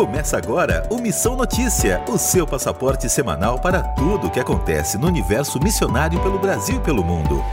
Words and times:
Começa 0.00 0.38
agora 0.38 0.88
o 0.88 0.96
Missão 0.96 1.36
Notícia, 1.36 2.02
o 2.08 2.16
seu 2.16 2.46
passaporte 2.46 3.06
semanal 3.06 3.58
para 3.58 3.82
tudo 3.82 4.28
o 4.28 4.30
que 4.30 4.40
acontece 4.40 4.96
no 4.96 5.06
universo 5.06 5.62
missionário 5.62 6.18
pelo 6.22 6.38
Brasil 6.38 6.76
e 6.76 6.80
pelo 6.80 7.04
mundo. 7.04 7.44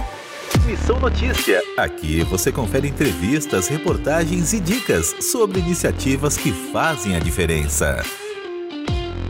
Missão 0.66 0.98
Notícia. 0.98 1.62
Aqui 1.78 2.24
você 2.24 2.50
confere 2.50 2.88
entrevistas, 2.88 3.68
reportagens 3.68 4.54
e 4.54 4.62
dicas 4.62 5.14
sobre 5.30 5.60
iniciativas 5.60 6.38
que 6.38 6.54
fazem 6.72 7.18
a 7.18 7.20
diferença. 7.20 8.02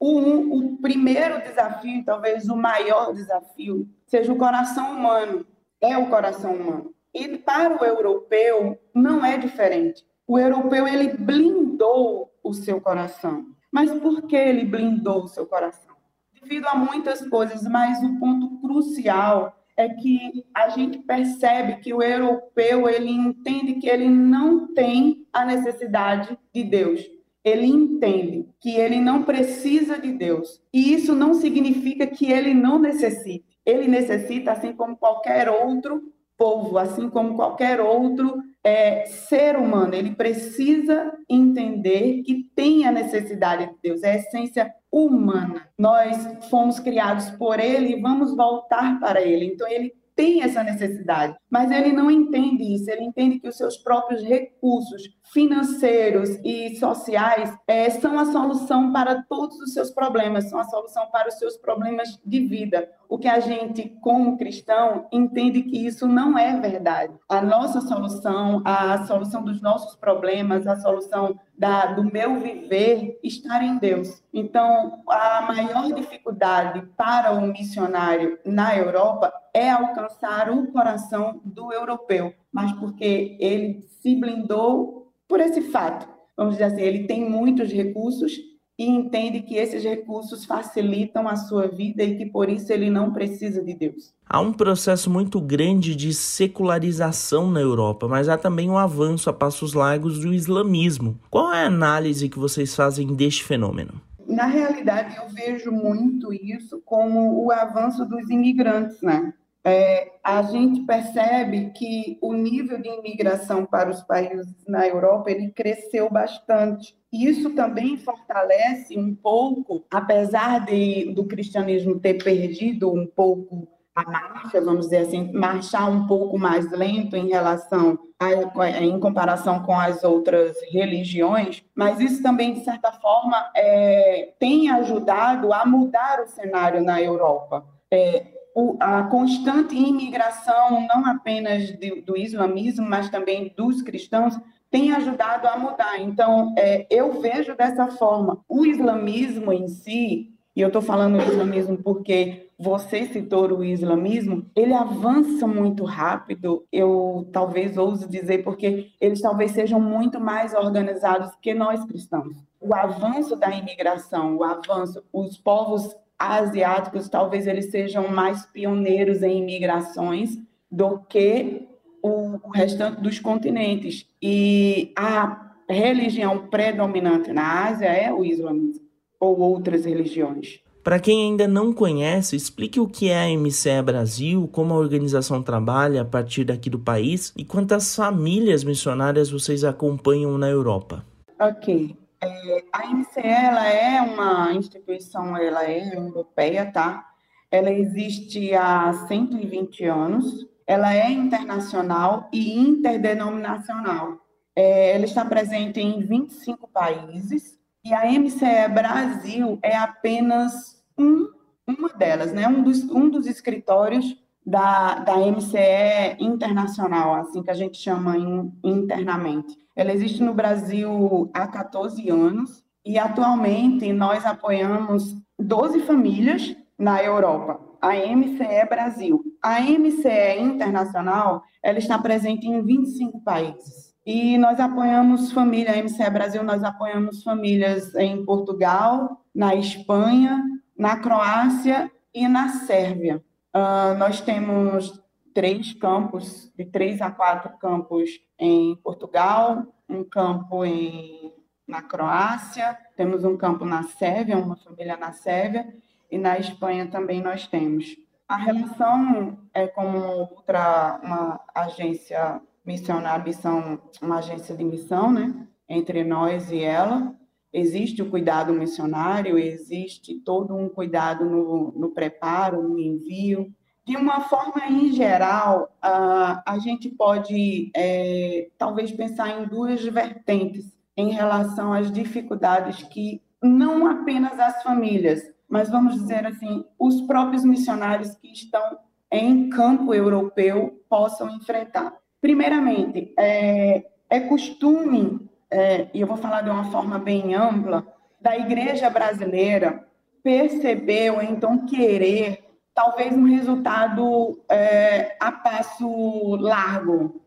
o, 0.00 0.58
o 0.58 0.78
primeiro 0.78 1.42
desafio, 1.42 2.06
talvez 2.06 2.48
o 2.48 2.56
maior 2.56 3.12
desafio, 3.12 3.86
seja 4.06 4.32
o 4.32 4.38
coração 4.38 4.92
humano. 4.92 5.44
É 5.78 5.98
o 5.98 6.08
coração 6.08 6.54
humano. 6.54 6.94
E 7.12 7.36
para 7.36 7.82
o 7.82 7.84
europeu, 7.84 8.80
não 8.94 9.22
é 9.22 9.36
diferente 9.36 10.05
o 10.26 10.38
europeu 10.38 10.86
ele 10.86 11.16
blindou 11.16 12.32
o 12.42 12.52
seu 12.52 12.80
coração. 12.80 13.46
Mas 13.70 13.90
por 14.00 14.22
que 14.22 14.36
ele 14.36 14.64
blindou 14.64 15.24
o 15.24 15.28
seu 15.28 15.46
coração? 15.46 15.94
Devido 16.40 16.66
a 16.66 16.74
muitas 16.74 17.26
coisas, 17.28 17.62
mas 17.62 18.02
o 18.02 18.18
ponto 18.18 18.60
crucial 18.60 19.56
é 19.76 19.88
que 19.88 20.44
a 20.54 20.70
gente 20.70 20.98
percebe 20.98 21.80
que 21.80 21.92
o 21.92 22.02
europeu 22.02 22.88
ele 22.88 23.10
entende 23.10 23.74
que 23.74 23.88
ele 23.88 24.08
não 24.08 24.72
tem 24.72 25.26
a 25.32 25.44
necessidade 25.44 26.36
de 26.52 26.64
Deus. 26.64 27.00
Ele 27.44 27.66
entende 27.66 28.48
que 28.60 28.74
ele 28.74 29.00
não 29.00 29.22
precisa 29.22 29.98
de 29.98 30.12
Deus. 30.12 30.60
E 30.72 30.92
isso 30.94 31.14
não 31.14 31.34
significa 31.34 32.06
que 32.06 32.32
ele 32.32 32.54
não 32.54 32.78
necessite. 32.78 33.56
Ele 33.64 33.86
necessita, 33.86 34.52
assim 34.52 34.72
como 34.72 34.96
qualquer 34.96 35.48
outro 35.48 36.12
povo, 36.36 36.78
assim 36.78 37.08
como 37.08 37.34
qualquer 37.34 37.80
outro 37.80 38.42
é, 38.66 39.06
ser 39.06 39.56
humano, 39.56 39.94
ele 39.94 40.16
precisa 40.16 41.12
entender 41.30 42.24
que 42.24 42.50
tem 42.56 42.84
a 42.84 42.90
necessidade 42.90 43.66
de 43.66 43.74
Deus, 43.80 44.02
é 44.02 44.10
a 44.10 44.16
essência 44.16 44.74
humana. 44.90 45.68
Nós 45.78 46.16
fomos 46.50 46.80
criados 46.80 47.30
por 47.30 47.60
ele 47.60 47.92
e 47.92 48.00
vamos 48.00 48.34
voltar 48.36 48.98
para 48.98 49.22
ele. 49.22 49.44
Então 49.44 49.68
ele 49.68 49.94
tem 50.16 50.42
essa 50.42 50.64
necessidade, 50.64 51.36
mas 51.48 51.70
ele 51.70 51.92
não 51.92 52.10
entende 52.10 52.74
isso, 52.74 52.90
ele 52.90 53.04
entende 53.04 53.38
que 53.38 53.48
os 53.48 53.56
seus 53.56 53.76
próprios 53.76 54.22
recursos 54.22 55.10
financeiros 55.32 56.30
e 56.42 56.74
sociais 56.76 57.54
é, 57.68 57.90
são 57.90 58.18
a 58.18 58.24
solução 58.24 58.92
para 58.92 59.22
todos 59.28 59.60
os 59.60 59.74
seus 59.74 59.90
problemas, 59.90 60.48
são 60.48 60.58
a 60.58 60.64
solução 60.64 61.06
para 61.12 61.28
os 61.28 61.34
seus 61.34 61.58
problemas 61.58 62.18
de 62.24 62.40
vida. 62.40 62.88
O 63.08 63.18
que 63.18 63.28
a 63.28 63.40
gente, 63.40 63.88
como 64.00 64.36
cristão, 64.36 65.06
entende 65.12 65.62
que 65.62 65.86
isso 65.86 66.06
não 66.06 66.38
é 66.38 66.58
verdade. 66.60 67.14
A 67.28 67.40
nossa 67.40 67.80
solução, 67.80 68.62
a 68.64 69.06
solução 69.06 69.44
dos 69.44 69.60
nossos 69.60 69.96
problemas, 69.96 70.66
a 70.66 70.76
solução 70.76 71.38
da, 71.58 71.86
do 71.86 72.04
meu 72.04 72.40
viver 72.40 73.18
está 73.22 73.62
em 73.62 73.78
Deus. 73.78 74.22
Então, 74.32 75.02
a 75.08 75.42
maior 75.42 75.92
dificuldade 75.92 76.82
para 76.96 77.32
o 77.32 77.40
missionário 77.46 78.38
na 78.44 78.76
Europa 78.76 79.32
é 79.54 79.70
alcançar 79.70 80.50
o 80.50 80.66
coração 80.72 81.40
do 81.44 81.72
europeu, 81.72 82.34
mas 82.52 82.72
porque 82.72 83.36
ele 83.40 83.82
se 84.02 84.14
blindou 84.14 85.12
por 85.28 85.40
esse 85.40 85.62
fato. 85.62 86.06
Vamos 86.36 86.54
dizer 86.54 86.64
assim, 86.64 86.82
ele 86.82 87.06
tem 87.06 87.28
muitos 87.28 87.72
recursos 87.72 88.38
e 88.78 88.86
entende 88.86 89.40
que 89.40 89.56
esses 89.56 89.82
recursos 89.82 90.44
facilitam 90.44 91.26
a 91.26 91.36
sua 91.36 91.66
vida 91.66 92.02
e 92.02 92.16
que 92.16 92.26
por 92.26 92.48
isso 92.48 92.72
ele 92.72 92.90
não 92.90 93.12
precisa 93.12 93.62
de 93.62 93.74
Deus. 93.74 94.14
Há 94.28 94.40
um 94.40 94.52
processo 94.52 95.08
muito 95.08 95.40
grande 95.40 95.94
de 95.94 96.12
secularização 96.12 97.50
na 97.50 97.60
Europa, 97.60 98.06
mas 98.06 98.28
há 98.28 98.36
também 98.36 98.68
um 98.68 98.76
avanço 98.76 99.30
a 99.30 99.32
passos 99.32 99.72
largos 99.72 100.18
do 100.20 100.32
islamismo. 100.32 101.18
Qual 101.30 101.52
é 101.54 101.62
a 101.62 101.68
análise 101.68 102.28
que 102.28 102.38
vocês 102.38 102.74
fazem 102.74 103.14
deste 103.14 103.44
fenômeno? 103.44 104.00
Na 104.26 104.46
realidade, 104.46 105.16
eu 105.16 105.28
vejo 105.28 105.70
muito 105.70 106.32
isso 106.34 106.82
como 106.84 107.44
o 107.44 107.50
avanço 107.50 108.04
dos 108.04 108.28
imigrantes, 108.28 109.00
né? 109.00 109.32
É, 109.68 110.12
a 110.22 110.42
gente 110.42 110.82
percebe 110.82 111.70
que 111.70 112.16
o 112.22 112.32
nível 112.32 112.80
de 112.80 112.88
imigração 112.88 113.66
para 113.66 113.90
os 113.90 114.00
países 114.00 114.46
na 114.64 114.86
Europa 114.86 115.28
ele 115.28 115.50
cresceu 115.50 116.08
bastante. 116.08 116.96
Isso 117.12 117.50
também 117.50 117.96
fortalece 117.96 118.96
um 118.96 119.12
pouco, 119.12 119.84
apesar 119.90 120.64
de, 120.66 121.12
do 121.12 121.24
cristianismo 121.24 121.98
ter 121.98 122.22
perdido 122.22 122.92
um 122.92 123.08
pouco 123.08 123.66
a 123.92 124.08
marcha, 124.08 124.60
vamos 124.60 124.82
dizer 124.82 124.98
assim, 124.98 125.32
marchar 125.32 125.90
um 125.90 126.06
pouco 126.06 126.38
mais 126.38 126.70
lento 126.70 127.16
em 127.16 127.28
relação 127.28 127.98
a, 128.20 128.80
em 128.80 129.00
comparação 129.00 129.64
com 129.64 129.74
as 129.74 130.04
outras 130.04 130.56
religiões, 130.70 131.64
mas 131.74 131.98
isso 131.98 132.22
também 132.22 132.54
de 132.54 132.62
certa 132.62 132.92
forma 132.92 133.50
é, 133.56 134.32
tem 134.38 134.70
ajudado 134.70 135.52
a 135.52 135.66
mudar 135.66 136.20
o 136.20 136.28
cenário 136.28 136.84
na 136.84 137.02
Europa. 137.02 137.64
É, 137.90 138.35
a 138.80 139.02
constante 139.04 139.76
imigração, 139.76 140.86
não 140.88 141.04
apenas 141.06 141.66
de, 141.78 142.00
do 142.00 142.16
islamismo, 142.16 142.88
mas 142.88 143.10
também 143.10 143.52
dos 143.56 143.82
cristãos, 143.82 144.38
tem 144.70 144.92
ajudado 144.92 145.46
a 145.46 145.58
mudar. 145.58 146.00
Então, 146.00 146.54
é, 146.56 146.86
eu 146.90 147.20
vejo 147.20 147.54
dessa 147.54 147.88
forma. 147.88 148.38
O 148.48 148.64
islamismo 148.64 149.52
em 149.52 149.68
si, 149.68 150.32
e 150.54 150.60
eu 150.60 150.68
estou 150.68 150.80
falando 150.80 151.22
islamismo 151.22 151.76
porque 151.78 152.48
você 152.58 153.04
citou 153.04 153.58
o 153.58 153.62
islamismo, 153.62 154.46
ele 154.56 154.72
avança 154.72 155.46
muito 155.46 155.84
rápido, 155.84 156.64
eu 156.72 157.28
talvez 157.30 157.76
ouse 157.76 158.08
dizer, 158.08 158.42
porque 158.42 158.90
eles 158.98 159.20
talvez 159.20 159.50
sejam 159.50 159.78
muito 159.78 160.18
mais 160.18 160.54
organizados 160.54 161.30
que 161.42 161.52
nós 161.52 161.84
cristãos. 161.84 162.36
O 162.58 162.74
avanço 162.74 163.36
da 163.36 163.50
imigração, 163.50 164.36
o 164.36 164.42
avanço, 164.42 165.04
os 165.12 165.36
povos 165.36 165.94
asiáticos 166.18 167.08
talvez 167.08 167.46
eles 167.46 167.70
sejam 167.70 168.08
mais 168.08 168.46
pioneiros 168.46 169.22
em 169.22 169.38
imigrações 169.38 170.38
do 170.70 170.98
que 171.08 171.68
o, 172.02 172.38
restante 172.52 173.00
dos 173.00 173.18
continentes. 173.18 174.06
E 174.22 174.92
a 174.96 175.52
religião 175.68 176.46
predominante 176.46 177.32
na 177.32 177.68
Ásia 177.68 177.86
é 177.86 178.12
o 178.12 178.24
islamismo 178.24 178.86
ou 179.18 179.40
outras 179.40 179.84
religiões. 179.84 180.60
Para 180.84 181.00
quem 181.00 181.30
ainda 181.30 181.48
não 181.48 181.72
conhece, 181.72 182.36
explique 182.36 182.78
o 182.78 182.86
que 182.86 183.08
é 183.08 183.24
a 183.24 183.36
MCE 183.36 183.82
Brasil, 183.84 184.48
como 184.52 184.72
a 184.72 184.78
organização 184.78 185.42
trabalha 185.42 186.02
a 186.02 186.04
partir 186.04 186.44
daqui 186.44 186.70
do 186.70 186.78
país 186.78 187.32
e 187.36 187.44
quantas 187.44 187.96
famílias 187.96 188.62
missionárias 188.62 189.28
vocês 189.28 189.64
acompanham 189.64 190.38
na 190.38 190.48
Europa. 190.48 191.04
Ok. 191.40 191.96
É, 192.26 192.64
a 192.72 192.86
MCE 192.88 193.20
ela 193.20 193.66
é 193.66 194.00
uma 194.00 194.52
instituição, 194.52 195.36
ela 195.36 195.64
é 195.64 195.96
europeia, 195.96 196.70
tá? 196.70 197.06
Ela 197.50 197.70
existe 197.70 198.54
há 198.54 198.92
120 199.06 199.84
anos, 199.84 200.46
ela 200.66 200.94
é 200.94 201.10
internacional 201.10 202.28
e 202.32 202.58
interdenominacional. 202.58 204.18
É, 204.54 204.96
ela 204.96 205.04
está 205.04 205.24
presente 205.24 205.80
em 205.80 206.00
25 206.00 206.66
países 206.68 207.56
e 207.84 207.94
a 207.94 208.04
MCE 208.10 208.68
Brasil 208.74 209.58
é 209.62 209.76
apenas 209.76 210.82
um, 210.98 211.28
uma 211.66 211.88
delas, 211.90 212.32
né? 212.32 212.48
um, 212.48 212.62
dos, 212.62 212.82
um 212.84 213.08
dos 213.08 213.26
escritórios 213.26 214.16
da, 214.46 215.00
da 215.00 215.16
MCE 215.16 216.16
internacional, 216.20 217.16
assim 217.16 217.42
que 217.42 217.50
a 217.50 217.54
gente 217.54 217.78
chama 217.78 218.16
in, 218.16 218.52
internamente. 218.62 219.56
Ela 219.74 219.92
existe 219.92 220.22
no 220.22 220.32
Brasil 220.32 221.28
há 221.34 221.46
14 221.48 222.08
anos 222.08 222.64
e 222.84 222.98
atualmente 222.98 223.92
nós 223.92 224.24
apoiamos 224.24 225.16
12 225.38 225.80
famílias 225.80 226.56
na 226.78 227.02
Europa, 227.02 227.60
a 227.82 227.94
MCE 227.94 228.68
Brasil. 228.70 229.22
A 229.42 229.60
MCE 229.60 230.40
Internacional, 230.40 231.42
ela 231.62 231.78
está 231.78 231.98
presente 231.98 232.46
em 232.46 232.62
25 232.62 233.20
países. 233.22 233.94
E 234.04 234.38
nós 234.38 234.60
apoiamos 234.60 235.32
família, 235.32 235.72
a 235.72 235.82
MCE 235.82 236.08
Brasil, 236.10 236.44
nós 236.44 236.62
apoiamos 236.62 237.24
famílias 237.24 237.92
em 237.96 238.24
Portugal, 238.24 239.20
na 239.34 239.56
Espanha, 239.56 240.44
na 240.78 240.96
Croácia 240.96 241.90
e 242.14 242.28
na 242.28 242.50
Sérvia. 242.50 243.22
Uh, 243.56 243.96
nós 243.96 244.20
temos 244.20 245.02
três 245.32 245.72
campos, 245.72 246.52
de 246.58 246.66
três 246.66 247.00
a 247.00 247.10
quatro 247.10 247.56
campos 247.56 248.10
em 248.38 248.76
Portugal, 248.76 249.64
um 249.88 250.04
campo 250.04 250.62
em, 250.62 251.32
na 251.66 251.80
Croácia, 251.80 252.76
temos 252.98 253.24
um 253.24 253.34
campo 253.34 253.64
na 253.64 253.84
Sérvia, 253.84 254.36
uma 254.36 254.56
família 254.56 254.98
na 254.98 255.12
Sérvia, 255.12 255.74
e 256.10 256.18
na 256.18 256.38
Espanha 256.38 256.86
também 256.88 257.22
nós 257.22 257.46
temos. 257.46 257.96
A 258.28 258.36
relação 258.36 259.38
é 259.54 259.66
como 259.66 260.04
outra, 260.04 261.00
uma 261.02 261.40
agência 261.54 262.42
missionária, 262.62 263.24
missão, 263.24 263.80
uma 264.02 264.18
agência 264.18 264.54
de 264.54 264.64
missão, 264.64 265.10
né, 265.10 265.34
entre 265.66 266.04
nós 266.04 266.50
e 266.50 266.62
ela. 266.62 267.14
Existe 267.58 268.02
o 268.02 268.10
cuidado 268.10 268.52
missionário, 268.52 269.38
existe 269.38 270.20
todo 270.20 270.54
um 270.54 270.68
cuidado 270.68 271.24
no, 271.24 271.72
no 271.74 271.88
preparo, 271.88 272.62
no 272.62 272.78
envio, 272.78 273.50
de 273.86 273.96
uma 273.96 274.20
forma 274.22 274.66
em 274.68 274.92
geral, 274.92 275.74
a, 275.80 276.42
a 276.44 276.58
gente 276.58 276.90
pode 276.90 277.70
é, 277.74 278.48
talvez 278.58 278.92
pensar 278.92 279.40
em 279.40 279.46
duas 279.46 279.82
vertentes 279.84 280.76
em 280.94 281.10
relação 281.10 281.72
às 281.72 281.90
dificuldades 281.90 282.82
que 282.82 283.22
não 283.42 283.86
apenas 283.86 284.38
as 284.38 284.62
famílias, 284.62 285.22
mas 285.48 285.70
vamos 285.70 285.94
dizer 285.94 286.26
assim, 286.26 286.62
os 286.78 287.00
próprios 287.02 287.42
missionários 287.42 288.14
que 288.16 288.30
estão 288.32 288.76
em 289.10 289.48
campo 289.48 289.94
europeu 289.94 290.84
possam 290.90 291.30
enfrentar. 291.30 291.94
Primeiramente, 292.20 293.14
é, 293.18 293.86
é 294.10 294.20
costume, 294.20 295.26
é, 295.56 295.88
e 295.94 296.02
eu 296.02 296.06
vou 296.06 296.18
falar 296.18 296.42
de 296.42 296.50
uma 296.50 296.70
forma 296.70 296.98
bem 296.98 297.34
ampla, 297.34 297.86
da 298.20 298.36
igreja 298.36 298.90
brasileira 298.90 299.86
perceber 300.22 301.10
ou 301.10 301.22
então 301.22 301.64
querer 301.64 302.44
talvez 302.74 303.16
um 303.16 303.24
resultado 303.24 304.38
é, 304.50 305.16
a 305.18 305.32
passo 305.32 306.36
largo, 306.36 307.22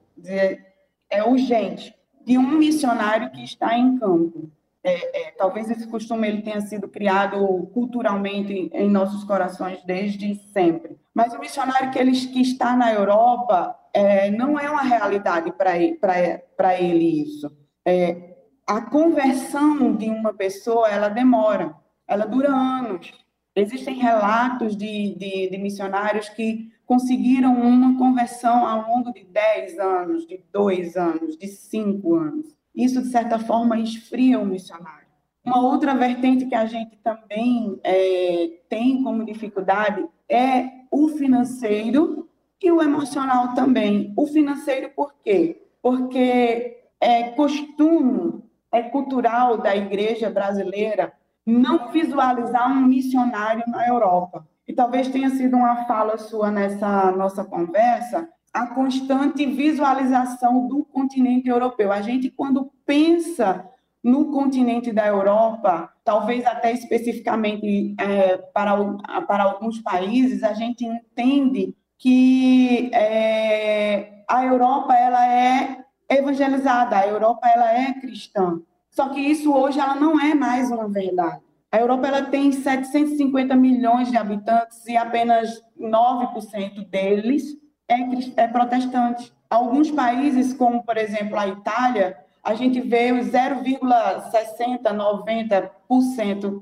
é 1.10 1.24
urgente, 1.24 1.96
de 2.24 2.38
um 2.38 2.60
missionário 2.60 3.32
que 3.32 3.44
está 3.44 3.76
em 3.76 3.98
campo. 3.98 4.52
É, 4.84 5.22
é, 5.22 5.32
talvez 5.32 5.70
esse 5.72 5.88
costume 5.88 6.28
ele 6.28 6.44
tenha 6.44 6.62
sido 6.62 6.88
criado 6.88 7.68
culturalmente 7.74 8.70
em 8.72 8.90
nossos 8.90 9.24
corações 9.24 9.84
desde 9.84 10.36
sempre. 10.54 10.98
Mas 11.14 11.34
o 11.34 11.40
missionário 11.40 11.90
que, 11.90 11.98
ele, 11.98 12.12
que 12.12 12.42
está 12.42 12.78
na 12.78 12.94
Europa 12.94 13.76
é, 13.92 14.30
não 14.30 14.60
é 14.60 14.70
uma 14.70 14.84
realidade 14.84 15.52
para 15.52 16.80
ele 16.80 17.24
isso. 17.24 17.52
É, 17.90 18.36
a 18.68 18.82
conversão 18.82 19.96
de 19.96 20.08
uma 20.10 20.32
pessoa 20.32 20.88
ela 20.88 21.10
demora, 21.10 21.76
ela 22.08 22.26
dura 22.26 22.52
anos. 22.52 23.12
Existem 23.56 23.96
relatos 23.96 24.78
de, 24.78 25.16
de, 25.16 25.50
de, 25.50 25.58
missionários 25.58 26.30
que 26.30 26.72
conseguiram 26.86 27.60
uma 27.60 27.98
conversão 27.98 28.64
ao 28.68 28.88
longo 28.88 29.12
de 29.12 29.24
10 29.24 29.80
anos, 29.80 30.28
de 30.28 30.40
2 30.54 30.96
anos, 30.96 31.36
de 31.36 31.48
5 31.48 32.16
anos. 32.16 32.56
Isso, 32.76 33.02
de 33.02 33.10
certa 33.10 33.40
forma, 33.40 33.80
esfria 33.80 34.40
o 34.40 34.46
missionário. 34.46 35.08
Uma 35.44 35.62
outra 35.62 35.96
vertente 35.96 36.46
que 36.46 36.54
a 36.54 36.68
gente 36.68 36.96
também 36.98 37.80
é, 37.84 38.52
tem 38.70 39.02
como 39.02 39.26
dificuldade 39.26 40.08
é 40.30 40.70
o 40.92 41.08
financeiro 41.08 42.30
e 42.62 42.72
o 42.72 42.84
emocional 42.84 43.56
também. 43.56 44.14
O 44.16 44.28
financeiro, 44.28 44.92
por 44.96 45.16
quê? 45.24 45.64
Porque 45.82 46.79
é 47.02 47.24
costume, 47.30 48.44
é 48.72 48.84
cultural 48.84 49.58
da 49.58 49.76
igreja 49.76 50.30
brasileira 50.30 51.14
não 51.46 51.92
visualizar 51.92 52.72
um 52.72 52.86
missionário 52.86 53.64
na 53.68 53.88
Europa. 53.88 54.48
E 54.68 54.74
talvez 54.74 55.08
tenha 55.08 55.30
sido 55.32 55.58
uma 55.58 55.86
fala 55.86 56.18
sua 56.18 56.52
nessa 56.52 57.12
nossa 57.12 57.44
conversa, 57.44 58.30
a 58.54 58.68
constante 58.68 59.46
visualização 59.46 60.68
do 60.68 60.84
continente 60.86 61.50
europeu. 61.50 61.92
A 61.92 62.02
gente, 62.02 62.30
quando 62.30 62.72
pensa 62.86 63.68
no 64.04 64.32
continente 64.32 64.92
da 64.92 65.08
Europa, 65.08 65.92
talvez 66.04 66.46
até 66.46 66.72
especificamente 66.72 67.96
é, 68.00 68.38
para, 68.38 68.76
para 69.28 69.44
alguns 69.44 69.80
países, 69.82 70.44
a 70.44 70.54
gente 70.54 70.86
entende 70.86 71.76
que 71.98 72.92
é, 72.94 74.24
a 74.28 74.46
Europa 74.46 74.96
ela 74.96 75.28
é 75.28 75.84
evangelizada, 76.10 76.98
a 76.98 77.08
Europa 77.08 77.48
ela 77.48 77.72
é 77.72 77.94
cristã. 77.94 78.60
Só 78.90 79.10
que 79.10 79.20
isso 79.20 79.54
hoje 79.54 79.80
ela 79.80 79.94
não 79.96 80.20
é 80.20 80.34
mais 80.34 80.72
uma 80.72 80.88
verdade. 80.88 81.42
A 81.72 81.78
Europa 81.78 82.08
ela 82.08 82.24
tem 82.24 82.52
750 82.52 83.56
milhões 83.56 84.10
de 84.10 84.18
habitantes 84.18 84.84
e 84.88 84.98
apenas 84.98 85.64
9% 85.80 86.90
deles 86.90 87.56
é, 87.88 87.98
é 88.42 88.48
protestante. 88.48 89.32
Alguns 89.48 89.92
países, 89.92 90.52
como 90.54 90.84
por 90.84 90.98
exemplo 90.98 91.38
a 91.38 91.48
Itália, 91.48 92.18
a 92.44 92.56
gente 92.56 92.82
vê 92.82 93.12
os 93.12 93.28
0,60, 93.28 94.82
90%, 94.82 95.70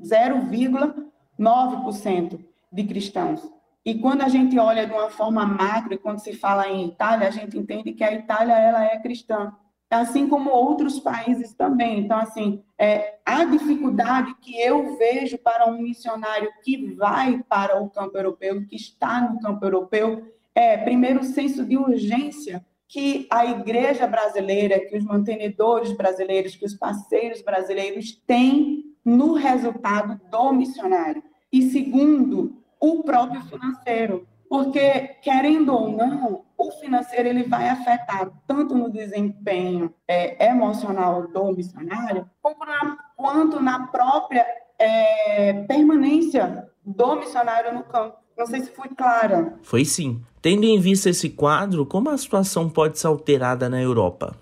0,9% 0.01 2.39
de 2.71 2.83
cristãos. 2.83 3.49
E 3.87 3.95
quando 3.95 4.21
a 4.21 4.27
gente 4.27 4.59
olha 4.59 4.85
de 4.85 4.91
uma 4.91 5.09
forma 5.09 5.45
macro, 5.45 5.97
quando 5.97 6.19
se 6.19 6.33
fala 6.33 6.67
em 6.67 6.89
Itália, 6.89 7.25
a 7.25 7.31
gente 7.31 7.57
entende 7.57 7.93
que 7.93 8.03
a 8.03 8.11
Itália 8.11 8.51
ela 8.51 8.83
é 8.83 8.99
cristã, 8.99 9.53
assim 9.89 10.27
como 10.27 10.49
outros 10.49 10.99
países 10.99 11.53
também. 11.53 11.99
Então, 11.99 12.17
assim, 12.17 12.61
é, 12.77 13.19
a 13.25 13.45
dificuldade 13.45 14.35
que 14.41 14.59
eu 14.59 14.97
vejo 14.97 15.37
para 15.37 15.69
um 15.69 15.81
missionário 15.81 16.51
que 16.65 16.93
vai 16.95 17.41
para 17.47 17.81
o 17.81 17.89
campo 17.89 18.17
europeu, 18.17 18.61
que 18.67 18.75
está 18.75 19.21
no 19.21 19.39
campo 19.39 19.65
europeu, 19.65 20.35
é, 20.53 20.75
primeiro, 20.75 21.21
o 21.21 21.23
senso 21.23 21.63
de 21.63 21.77
urgência 21.77 22.65
que 22.89 23.25
a 23.31 23.45
igreja 23.45 24.05
brasileira, 24.05 24.81
que 24.81 24.97
os 24.97 25.05
mantenedores 25.05 25.93
brasileiros, 25.93 26.57
que 26.57 26.65
os 26.65 26.73
parceiros 26.73 27.41
brasileiros 27.41 28.21
têm 28.27 28.83
no 29.05 29.31
resultado 29.31 30.19
do 30.29 30.51
missionário. 30.51 31.23
E 31.49 31.69
segundo, 31.69 32.66
o 32.79 33.03
próprio 33.03 33.41
financeiro, 33.41 34.27
porque 34.49 35.15
querendo 35.21 35.73
ou 35.73 35.89
não, 35.89 36.45
o 36.57 36.71
financeiro 36.71 37.27
ele 37.29 37.43
vai 37.43 37.69
afetar 37.69 38.31
tanto 38.47 38.75
no 38.75 38.89
desempenho 38.89 39.93
é, 40.07 40.47
emocional 40.47 41.27
do 41.27 41.51
missionário, 41.51 42.29
na, 42.43 42.97
quanto 43.15 43.61
na 43.61 43.87
própria 43.87 44.45
é, 44.79 45.63
permanência 45.63 46.67
do 46.85 47.15
missionário 47.17 47.73
no 47.73 47.83
campo. 47.83 48.17
Não 48.37 48.45
sei 48.45 48.61
se 48.61 48.71
fui 48.71 48.89
clara. 48.89 49.55
Foi 49.63 49.83
sim. 49.83 50.21
Tendo 50.41 50.63
em 50.65 50.79
vista 50.79 51.09
esse 51.09 51.29
quadro, 51.29 51.85
como 51.85 52.09
a 52.09 52.17
situação 52.17 52.69
pode 52.69 52.99
ser 52.99 53.07
alterada 53.07 53.67
na 53.67 53.81
Europa? 53.81 54.35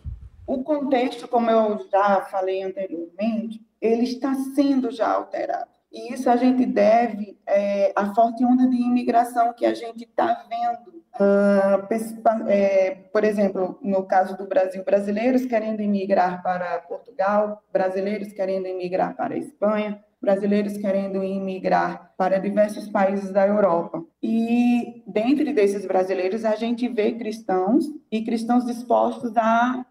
O 0.45 0.63
contexto, 0.63 1.27
como 1.27 1.49
eu 1.49 1.87
já 1.89 2.21
falei 2.21 2.61
anteriormente, 2.61 3.65
ele 3.81 4.03
está 4.03 4.33
sendo 4.53 4.91
já 4.91 5.11
alterado. 5.11 5.74
E 5.95 6.11
isso 6.11 6.29
a 6.29 6.35
gente 6.35 6.65
deve 6.65 7.39
é, 7.47 7.93
à 7.95 8.13
forte 8.13 8.43
onda 8.43 8.67
de 8.67 8.75
imigração 8.75 9.53
que 9.53 9.65
a 9.65 9.73
gente 9.73 10.03
está 10.03 10.45
vendo. 10.49 10.93
Uh, 11.17 12.49
é, 12.49 12.95
por 13.13 13.23
exemplo, 13.23 13.79
no 13.81 14.03
caso 14.03 14.35
do 14.35 14.45
Brasil, 14.45 14.83
brasileiros 14.83 15.45
querendo 15.45 15.81
imigrar 15.81 16.43
para 16.43 16.79
Portugal, 16.79 17.63
brasileiros 17.71 18.33
querendo 18.33 18.67
imigrar 18.67 19.15
para 19.15 19.35
a 19.35 19.37
Espanha, 19.37 20.03
brasileiros 20.21 20.75
querendo 20.77 21.23
imigrar 21.23 22.11
para 22.17 22.39
diversos 22.39 22.89
países 22.89 23.31
da 23.31 23.47
Europa. 23.47 24.03
E 24.21 25.01
dentre 25.07 25.53
desses 25.53 25.85
brasileiros, 25.85 26.43
a 26.43 26.57
gente 26.57 26.89
vê 26.89 27.13
cristãos 27.13 27.85
e 28.11 28.21
cristãos 28.21 28.65
dispostos 28.65 29.37
a 29.37 29.85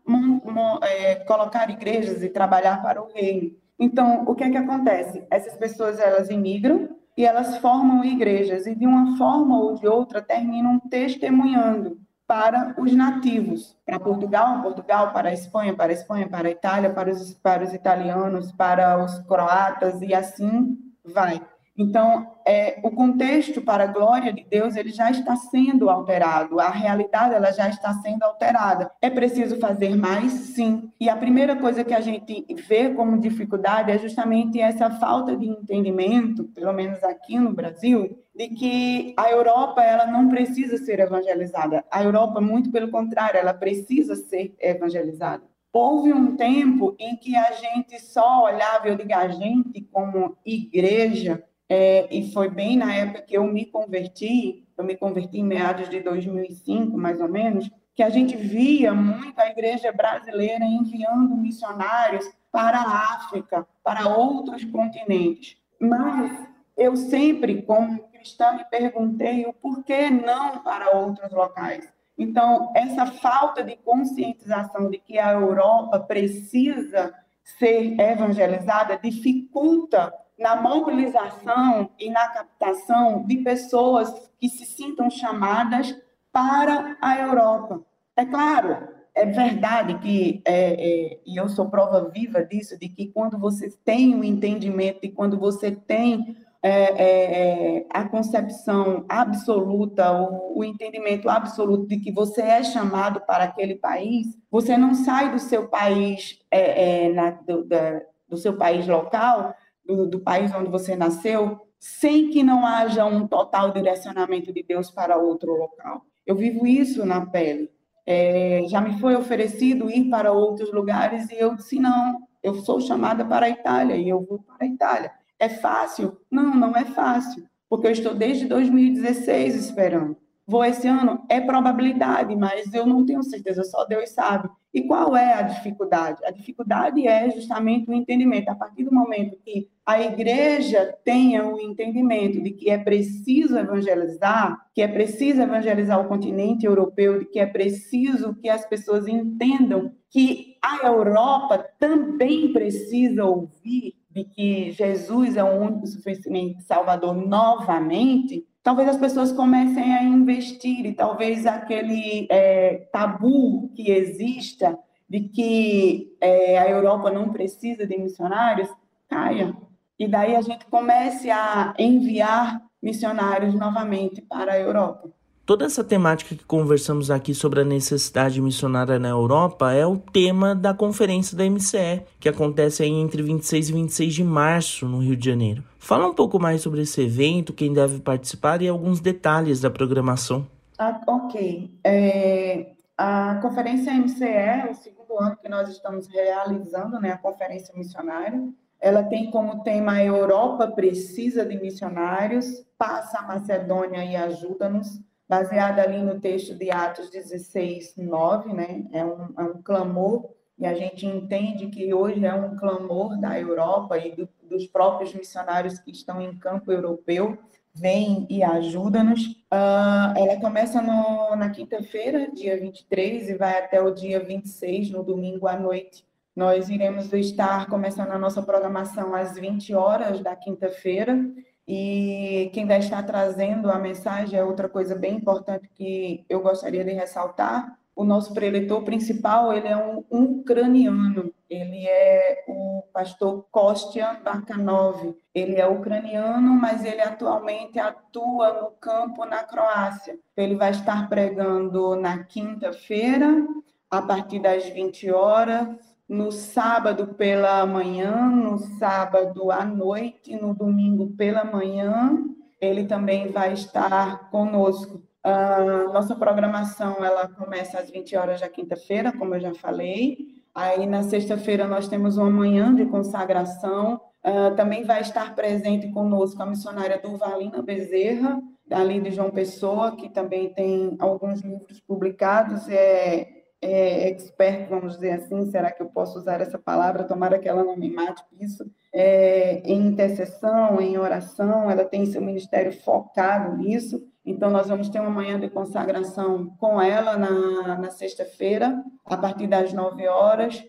é, 0.82 1.14
colocar 1.24 1.70
igrejas 1.70 2.22
e 2.22 2.28
trabalhar 2.28 2.82
para 2.82 3.00
o 3.00 3.10
reino. 3.10 3.63
Então, 3.78 4.24
o 4.26 4.34
que 4.34 4.44
é 4.44 4.50
que 4.50 4.56
acontece? 4.56 5.24
Essas 5.30 5.56
pessoas 5.56 5.98
elas 5.98 6.30
imigram 6.30 6.90
e 7.16 7.24
elas 7.24 7.58
formam 7.58 8.04
igrejas 8.04 8.66
e 8.66 8.74
de 8.74 8.86
uma 8.86 9.16
forma 9.16 9.58
ou 9.58 9.74
de 9.74 9.86
outra 9.86 10.22
terminam 10.22 10.80
testemunhando 10.80 11.98
para 12.26 12.74
os 12.78 12.94
nativos, 12.94 13.76
para 13.84 14.00
Portugal, 14.00 14.62
Portugal, 14.62 15.12
para 15.12 15.28
a 15.28 15.32
Espanha, 15.32 15.74
para 15.74 15.92
a 15.92 15.94
Espanha, 15.94 16.28
para 16.28 16.48
a 16.48 16.50
Itália, 16.50 16.90
para 16.90 17.10
os, 17.10 17.34
para 17.34 17.62
os 17.62 17.74
italianos, 17.74 18.50
para 18.52 19.04
os 19.04 19.18
croatas 19.20 20.00
e 20.00 20.14
assim 20.14 20.78
vai. 21.04 21.40
Então, 21.76 22.36
é, 22.46 22.78
o 22.84 22.90
contexto 22.90 23.60
para 23.60 23.84
a 23.84 23.88
glória 23.88 24.32
de 24.32 24.44
Deus 24.44 24.76
ele 24.76 24.90
já 24.90 25.10
está 25.10 25.34
sendo 25.34 25.90
alterado, 25.90 26.60
a 26.60 26.68
realidade 26.70 27.34
ela 27.34 27.50
já 27.50 27.68
está 27.68 27.92
sendo 27.94 28.22
alterada. 28.22 28.92
É 29.02 29.10
preciso 29.10 29.58
fazer 29.58 29.96
mais, 29.96 30.32
sim. 30.32 30.90
E 31.00 31.08
a 31.08 31.16
primeira 31.16 31.56
coisa 31.56 31.82
que 31.82 31.92
a 31.92 32.00
gente 32.00 32.46
vê 32.68 32.90
como 32.90 33.18
dificuldade 33.18 33.90
é 33.90 33.98
justamente 33.98 34.60
essa 34.60 34.88
falta 34.88 35.36
de 35.36 35.48
entendimento, 35.48 36.44
pelo 36.44 36.72
menos 36.72 37.02
aqui 37.02 37.38
no 37.40 37.52
Brasil, 37.52 38.18
de 38.34 38.48
que 38.48 39.14
a 39.16 39.30
Europa 39.30 39.82
ela 39.82 40.06
não 40.06 40.28
precisa 40.28 40.76
ser 40.76 41.00
evangelizada. 41.00 41.84
A 41.90 42.04
Europa, 42.04 42.40
muito 42.40 42.70
pelo 42.70 42.90
contrário, 42.90 43.38
ela 43.38 43.54
precisa 43.54 44.14
ser 44.14 44.54
evangelizada. 44.60 45.42
Houve 45.72 46.12
um 46.12 46.36
tempo 46.36 46.94
em 47.00 47.16
que 47.16 47.34
a 47.34 47.50
gente 47.50 47.98
só 48.00 48.44
olhava, 48.44 48.86
eu 48.86 48.94
digo 48.94 49.12
a 49.12 49.26
gente 49.26 49.80
como 49.90 50.36
igreja, 50.46 51.42
é, 51.68 52.14
e 52.14 52.32
foi 52.32 52.48
bem 52.48 52.76
na 52.76 52.94
época 52.94 53.22
que 53.22 53.36
eu 53.36 53.44
me 53.44 53.64
converti, 53.66 54.66
eu 54.76 54.84
me 54.84 54.96
converti 54.96 55.38
em 55.38 55.44
meados 55.44 55.88
de 55.88 56.00
2005, 56.00 56.96
mais 56.96 57.20
ou 57.20 57.28
menos, 57.28 57.70
que 57.94 58.02
a 58.02 58.10
gente 58.10 58.36
via 58.36 58.92
muito 58.92 59.38
a 59.38 59.48
igreja 59.48 59.92
brasileira 59.92 60.64
enviando 60.64 61.36
missionários 61.36 62.24
para 62.50 62.78
a 62.78 63.14
África, 63.16 63.66
para 63.82 64.08
outros 64.08 64.64
continentes. 64.64 65.56
Mas 65.80 66.48
eu 66.76 66.96
sempre, 66.96 67.62
como 67.62 68.08
cristã, 68.08 68.52
me 68.52 68.64
perguntei 68.64 69.46
o 69.46 69.52
porquê 69.52 70.10
não 70.10 70.58
para 70.58 70.96
outros 70.96 71.30
locais. 71.32 71.92
Então, 72.16 72.72
essa 72.74 73.06
falta 73.06 73.62
de 73.62 73.76
conscientização 73.76 74.88
de 74.88 74.98
que 74.98 75.18
a 75.18 75.32
Europa 75.32 75.98
precisa 76.00 77.12
ser 77.58 77.98
evangelizada 78.00 78.96
dificulta 78.96 80.12
na 80.38 80.56
mobilização 80.56 81.90
e 81.98 82.10
na 82.10 82.28
captação 82.28 83.24
de 83.24 83.38
pessoas 83.38 84.12
que 84.38 84.48
se 84.48 84.64
sintam 84.64 85.08
chamadas 85.08 85.96
para 86.32 86.96
a 87.00 87.18
Europa. 87.18 87.80
É 88.16 88.24
claro, 88.24 88.88
é 89.14 89.26
verdade 89.26 89.98
que, 89.98 90.42
é, 90.44 90.72
é, 90.72 91.20
e 91.24 91.36
eu 91.36 91.48
sou 91.48 91.70
prova 91.70 92.10
viva 92.10 92.44
disso, 92.44 92.78
de 92.78 92.88
que 92.88 93.06
quando 93.06 93.38
você 93.38 93.70
tem 93.84 94.14
o 94.14 94.18
um 94.18 94.24
entendimento 94.24 95.00
e 95.02 95.12
quando 95.12 95.38
você 95.38 95.70
tem 95.70 96.36
é, 96.60 96.70
é, 96.70 97.76
é, 97.76 97.86
a 97.90 98.08
concepção 98.08 99.04
absoluta, 99.06 100.10
o, 100.12 100.60
o, 100.60 100.64
entendimento 100.64 101.28
absoluto 101.28 101.86
de 101.86 101.98
que 101.98 102.10
você 102.10 102.40
é 102.40 102.62
chamado 102.62 103.20
para 103.20 103.44
aquele 103.44 103.74
país, 103.74 104.28
você 104.50 104.74
não 104.74 104.94
sai 104.94 105.30
do 105.30 105.38
seu 105.38 105.68
país, 105.68 106.38
é, 106.50 107.12
na, 107.12 107.32
do, 107.32 107.64
da, 107.64 108.00
do 108.26 108.38
seu 108.38 108.56
país 108.56 108.88
local 108.88 109.54
do, 109.84 110.06
do 110.06 110.20
país 110.20 110.52
onde 110.54 110.70
você 110.70 110.96
nasceu, 110.96 111.60
sem 111.78 112.30
que 112.30 112.42
não 112.42 112.64
haja 112.66 113.04
um 113.04 113.26
total 113.26 113.72
direcionamento 113.72 114.52
de 114.52 114.62
Deus 114.62 114.90
para 114.90 115.18
outro 115.18 115.52
local. 115.52 116.04
Eu 116.26 116.34
vivo 116.34 116.66
isso 116.66 117.04
na 117.04 117.26
pele. 117.26 117.70
É, 118.06 118.62
já 118.68 118.80
me 118.80 118.98
foi 118.98 119.14
oferecido 119.14 119.90
ir 119.90 120.08
para 120.10 120.32
outros 120.32 120.72
lugares 120.72 121.30
e 121.30 121.38
eu 121.38 121.54
disse: 121.54 121.78
não, 121.78 122.20
eu 122.42 122.54
sou 122.56 122.80
chamada 122.80 123.24
para 123.24 123.46
a 123.46 123.50
Itália 123.50 123.96
e 123.96 124.08
eu 124.08 124.24
vou 124.24 124.38
para 124.38 124.56
a 124.60 124.66
Itália. 124.66 125.12
É 125.38 125.48
fácil? 125.48 126.18
Não, 126.30 126.54
não 126.54 126.76
é 126.76 126.84
fácil, 126.84 127.46
porque 127.68 127.86
eu 127.86 127.90
estou 127.90 128.14
desde 128.14 128.46
2016 128.46 129.54
esperando. 129.54 130.16
Vou 130.46 130.64
esse 130.64 130.86
ano? 130.86 131.24
É 131.28 131.40
probabilidade, 131.40 132.36
mas 132.36 132.72
eu 132.74 132.86
não 132.86 133.06
tenho 133.06 133.22
certeza, 133.22 133.64
só 133.64 133.84
Deus 133.86 134.10
sabe. 134.10 134.48
E 134.74 134.82
qual 134.82 135.16
é 135.16 135.34
a 135.34 135.42
dificuldade? 135.42 136.24
A 136.24 136.30
dificuldade 136.30 137.06
é 137.06 137.30
justamente 137.30 137.88
o 137.88 137.94
entendimento. 137.94 138.48
A 138.50 138.54
partir 138.54 138.84
do 138.84 138.92
momento 138.92 139.38
que 139.42 139.68
a 139.86 140.02
igreja 140.02 140.94
tenha 141.04 141.46
o 141.46 141.60
entendimento 141.60 142.42
de 142.42 142.50
que 142.50 142.68
é 142.68 142.76
preciso 142.76 143.56
evangelizar, 143.56 144.66
que 144.74 144.82
é 144.82 144.88
preciso 144.88 145.40
evangelizar 145.40 146.00
o 146.00 146.08
continente 146.08 146.66
europeu, 146.66 147.20
de 147.20 147.24
que 147.26 147.38
é 147.38 147.46
preciso 147.46 148.34
que 148.34 148.48
as 148.48 148.66
pessoas 148.66 149.06
entendam 149.06 149.92
que 150.10 150.56
a 150.62 150.86
Europa 150.86 151.64
também 151.78 152.52
precisa 152.52 153.24
ouvir 153.24 153.94
de 154.10 154.24
que 154.24 154.70
Jesus 154.70 155.36
é 155.36 155.42
o 155.42 155.60
único 155.60 155.86
suficiente 155.86 156.62
Salvador 156.62 157.14
novamente, 157.14 158.46
talvez 158.64 158.88
as 158.88 158.96
pessoas 158.96 159.30
comecem 159.30 159.94
a 159.94 160.02
investir 160.02 160.86
e 160.86 160.94
talvez 160.94 161.46
aquele 161.46 162.26
é, 162.30 162.88
tabu 162.90 163.68
que 163.76 163.90
exista 163.90 164.76
de 165.08 165.20
que 165.20 166.16
é, 166.18 166.58
a 166.58 166.68
Europa 166.68 167.10
não 167.10 167.28
precisa 167.28 167.86
de 167.86 167.96
missionários 167.98 168.68
caia. 169.06 169.54
E 169.98 170.08
daí 170.08 170.34
a 170.34 170.40
gente 170.40 170.64
comece 170.66 171.30
a 171.30 171.74
enviar 171.78 172.60
missionários 172.82 173.54
novamente 173.54 174.22
para 174.22 174.54
a 174.54 174.58
Europa. 174.58 175.10
Toda 175.46 175.66
essa 175.66 175.84
temática 175.84 176.34
que 176.34 176.44
conversamos 176.44 177.10
aqui 177.10 177.34
sobre 177.34 177.60
a 177.60 177.64
necessidade 177.64 178.40
missionária 178.40 178.98
na 178.98 179.10
Europa 179.10 179.74
é 179.74 179.86
o 179.86 179.98
tema 179.98 180.54
da 180.54 180.72
conferência 180.72 181.36
da 181.36 181.44
MCE, 181.44 182.02
que 182.18 182.30
acontece 182.30 182.82
entre 182.82 183.22
26 183.22 183.68
e 183.68 183.72
26 183.74 184.14
de 184.14 184.24
março, 184.24 184.88
no 184.88 185.00
Rio 185.00 185.14
de 185.14 185.28
Janeiro. 185.28 185.62
Fala 185.78 186.06
um 186.06 186.14
pouco 186.14 186.40
mais 186.40 186.62
sobre 186.62 186.80
esse 186.80 187.02
evento, 187.02 187.52
quem 187.52 187.74
deve 187.74 188.00
participar 188.00 188.62
e 188.62 188.68
alguns 188.68 189.00
detalhes 189.00 189.60
da 189.60 189.68
programação. 189.68 190.46
Ah, 190.78 190.98
ok. 191.06 191.70
É, 191.84 192.70
a 192.96 193.34
conferência 193.42 193.92
MCE 193.92 194.24
é 194.24 194.70
o 194.70 194.74
segundo 194.74 195.20
ano 195.20 195.36
que 195.36 195.48
nós 195.50 195.68
estamos 195.68 196.06
realizando, 196.06 196.98
né, 196.98 197.12
a 197.12 197.18
conferência 197.18 197.74
missionária. 197.76 198.48
Ela 198.80 199.02
tem 199.02 199.30
como 199.30 199.62
tema 199.62 199.92
a 199.92 200.04
Europa 200.04 200.68
precisa 200.68 201.44
de 201.44 201.60
missionários, 201.60 202.64
passa 202.78 203.18
a 203.18 203.26
Macedônia 203.26 204.02
e 204.02 204.16
ajuda-nos 204.16 205.02
baseada 205.28 205.82
ali 205.82 206.02
no 206.02 206.20
texto 206.20 206.54
de 206.54 206.70
Atos 206.70 207.10
16, 207.10 207.96
9, 207.96 208.52
né? 208.52 208.84
É 208.92 209.04
um, 209.04 209.28
é 209.38 209.42
um 209.42 209.62
clamor, 209.62 210.30
e 210.58 210.66
a 210.66 210.74
gente 210.74 211.06
entende 211.06 211.66
que 211.68 211.92
hoje 211.92 212.24
é 212.24 212.34
um 212.34 212.56
clamor 212.56 213.18
da 213.20 213.38
Europa 213.38 213.98
e 213.98 214.14
do, 214.14 214.28
dos 214.42 214.66
próprios 214.66 215.14
missionários 215.14 215.78
que 215.78 215.90
estão 215.90 216.20
em 216.20 216.38
campo 216.38 216.70
europeu, 216.70 217.38
vem 217.74 218.26
e 218.30 218.42
ajuda-nos. 218.42 219.26
Uh, 219.52 220.14
ela 220.16 220.40
começa 220.40 220.80
no, 220.80 221.34
na 221.34 221.50
quinta-feira, 221.50 222.30
dia 222.32 222.58
23, 222.58 223.30
e 223.30 223.34
vai 223.34 223.58
até 223.58 223.82
o 223.82 223.90
dia 223.90 224.20
26, 224.20 224.90
no 224.90 225.02
domingo 225.02 225.48
à 225.48 225.58
noite. 225.58 226.04
Nós 226.36 226.68
iremos 226.68 227.12
estar 227.12 227.66
começando 227.66 228.10
a 228.10 228.18
nossa 228.18 228.42
programação 228.42 229.14
às 229.14 229.36
20 229.36 229.74
horas 229.74 230.20
da 230.20 230.36
quinta-feira 230.36 231.18
e 231.66 232.50
quem 232.52 232.66
vai 232.66 232.78
estar 232.78 233.02
trazendo 233.02 233.70
a 233.70 233.78
mensagem 233.78 234.38
é 234.38 234.44
outra 234.44 234.68
coisa 234.68 234.94
bem 234.94 235.16
importante 235.16 235.68
que 235.74 236.24
eu 236.28 236.40
gostaria 236.40 236.84
de 236.84 236.92
ressaltar. 236.92 237.78
O 237.96 238.04
nosso 238.04 238.34
preletor 238.34 238.82
principal, 238.82 239.52
ele 239.52 239.68
é 239.68 239.76
um 239.76 240.04
ucraniano, 240.10 241.32
ele 241.48 241.86
é 241.86 242.44
o 242.48 242.82
pastor 242.92 243.46
Kostya 243.50 244.20
Barkanov. 244.22 245.16
Ele 245.32 245.56
é 245.56 245.66
ucraniano, 245.66 246.52
mas 246.54 246.84
ele 246.84 247.00
atualmente 247.00 247.78
atua 247.78 248.60
no 248.60 248.70
campo 248.72 249.24
na 249.24 249.44
Croácia. 249.44 250.18
Ele 250.36 250.56
vai 250.56 250.72
estar 250.72 251.08
pregando 251.08 251.94
na 251.96 252.24
quinta-feira, 252.24 253.46
a 253.90 254.02
partir 254.02 254.40
das 254.40 254.64
20 254.66 255.10
horas, 255.12 255.93
no 256.08 256.30
sábado 256.30 257.14
pela 257.14 257.64
manhã, 257.66 258.28
no 258.28 258.58
sábado 258.58 259.50
à 259.50 259.64
noite, 259.64 260.36
no 260.36 260.54
domingo 260.54 261.14
pela 261.16 261.44
manhã, 261.44 262.18
ele 262.60 262.84
também 262.84 263.30
vai 263.30 263.52
estar 263.52 264.30
conosco. 264.30 265.02
A 265.22 265.84
nossa 265.92 266.14
programação 266.14 267.02
ela 267.02 267.26
começa 267.28 267.78
às 267.78 267.90
20 267.90 268.16
horas 268.16 268.40
da 268.40 268.48
quinta-feira, 268.48 269.12
como 269.12 269.34
eu 269.34 269.40
já 269.40 269.54
falei. 269.54 270.18
Aí 270.54 270.86
na 270.86 271.02
sexta-feira 271.02 271.66
nós 271.66 271.88
temos 271.88 272.16
uma 272.18 272.30
manhã 272.30 272.74
de 272.74 272.84
consagração. 272.86 274.00
Uh, 274.22 274.54
também 274.56 274.84
vai 274.84 275.00
estar 275.00 275.34
presente 275.34 275.90
conosco 275.90 276.42
a 276.42 276.46
missionária 276.46 276.98
Durvalina 276.98 277.62
Bezerra, 277.62 278.40
ali 278.70 279.00
de 279.00 279.10
João 279.10 279.30
Pessoa, 279.30 279.96
que 279.96 280.08
também 280.08 280.52
tem 280.52 280.96
alguns 280.98 281.40
livros 281.40 281.80
publicados. 281.80 282.68
É 282.68 283.33
é, 283.64 284.08
expert, 284.10 284.68
vamos 284.68 284.94
dizer 284.94 285.12
assim, 285.12 285.46
será 285.46 285.70
que 285.72 285.82
eu 285.82 285.86
posso 285.86 286.18
usar 286.18 286.40
essa 286.40 286.58
palavra? 286.58 287.04
Tomara 287.04 287.38
que 287.38 287.48
ela 287.48 287.64
não 287.64 287.76
me 287.76 287.90
mate 287.90 288.22
isso. 288.38 288.64
É, 288.92 289.60
em 289.64 289.86
intercessão, 289.86 290.80
em 290.80 290.98
oração, 290.98 291.70
ela 291.70 291.84
tem 291.84 292.04
seu 292.06 292.20
ministério 292.20 292.72
focado 292.72 293.56
nisso. 293.56 294.06
Então, 294.24 294.50
nós 294.50 294.68
vamos 294.68 294.88
ter 294.88 295.00
uma 295.00 295.10
manhã 295.10 295.40
de 295.40 295.48
consagração 295.48 296.54
com 296.58 296.80
ela 296.80 297.16
na, 297.16 297.78
na 297.78 297.90
sexta-feira, 297.90 298.82
a 299.04 299.16
partir 299.16 299.46
das 299.46 299.72
9 299.72 300.06
horas. 300.06 300.62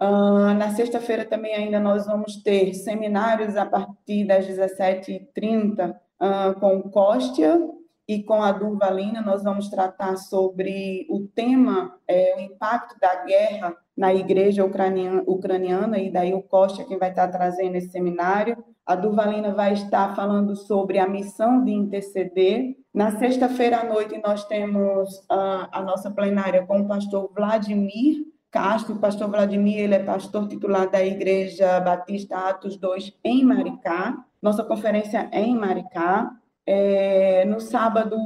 Uh, 0.00 0.52
na 0.54 0.70
sexta-feira 0.72 1.24
também 1.24 1.54
ainda 1.54 1.80
nós 1.80 2.04
vamos 2.04 2.42
ter 2.42 2.74
seminários 2.74 3.56
a 3.56 3.64
partir 3.64 4.26
das 4.26 4.46
17h30 4.46 5.90
uh, 5.90 5.94
ah, 6.20 6.54
com 6.60 6.82
Cóstia, 6.82 7.58
e 8.08 8.22
com 8.22 8.40
a 8.42 8.52
Durvalina 8.52 9.20
nós 9.20 9.42
vamos 9.42 9.68
tratar 9.68 10.16
sobre 10.16 11.06
o 11.10 11.26
tema, 11.34 11.98
é, 12.06 12.36
o 12.36 12.40
impacto 12.40 12.98
da 13.00 13.24
guerra 13.24 13.76
na 13.96 14.14
igreja 14.14 14.64
ucraniana, 14.64 15.22
ucraniana, 15.26 15.98
e 15.98 16.10
daí 16.10 16.34
o 16.34 16.42
Costa 16.42 16.84
quem 16.84 16.98
vai 16.98 17.10
estar 17.10 17.28
trazendo 17.28 17.74
esse 17.74 17.90
seminário. 17.90 18.62
A 18.84 18.94
Durvalina 18.94 19.52
vai 19.52 19.72
estar 19.72 20.14
falando 20.14 20.54
sobre 20.54 20.98
a 20.98 21.08
missão 21.08 21.64
de 21.64 21.72
interceder. 21.72 22.76
Na 22.94 23.18
sexta-feira 23.18 23.80
à 23.80 23.84
noite 23.84 24.20
nós 24.24 24.44
temos 24.44 25.24
a, 25.28 25.80
a 25.80 25.82
nossa 25.82 26.10
plenária 26.10 26.64
com 26.64 26.80
o 26.80 26.86
pastor 26.86 27.32
Vladimir 27.34 28.24
Castro. 28.50 28.94
O 28.94 29.00
pastor 29.00 29.28
Vladimir 29.28 29.80
ele 29.80 29.94
é 29.96 30.04
pastor 30.04 30.46
titular 30.46 30.88
da 30.88 31.04
Igreja 31.04 31.80
Batista 31.80 32.36
Atos 32.36 32.76
2 32.76 33.18
em 33.24 33.44
Maricá. 33.44 34.24
Nossa 34.40 34.62
conferência 34.62 35.28
é 35.32 35.40
em 35.40 35.56
Maricá. 35.56 36.30
É, 36.66 37.44
no 37.44 37.60
sábado 37.60 38.16